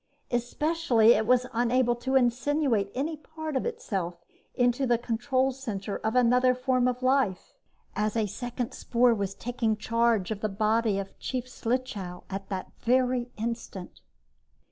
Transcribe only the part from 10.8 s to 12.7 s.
of Chief Slichow at